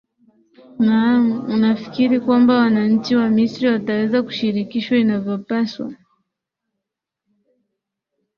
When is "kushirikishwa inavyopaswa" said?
4.23-5.95